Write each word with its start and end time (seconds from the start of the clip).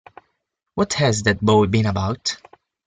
What 0.73 0.93
has 0.93 1.21
that 1.21 1.41
boy 1.41 1.67
been 1.67 1.85
about? 1.85 2.35